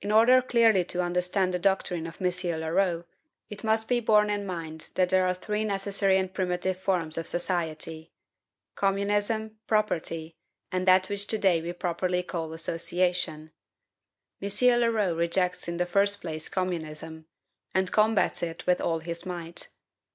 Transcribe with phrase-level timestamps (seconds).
[0.00, 2.32] In order clearly to understand the doctrine of M.
[2.60, 3.04] Leroux,
[3.50, 7.26] it must be borne in mind that there are three necessary and primitive forms of
[7.26, 8.14] society,
[8.74, 10.38] communism, property,
[10.72, 13.52] and that which to day we properly call association.
[14.40, 14.48] M.
[14.80, 17.26] Leroux rejects in the first place communism,
[17.74, 19.68] and combats it with all his might.